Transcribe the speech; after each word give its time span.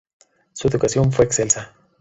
Su 0.53 0.67
educación 0.67 1.11
fue 1.11 1.25
excelsa. 1.25 1.75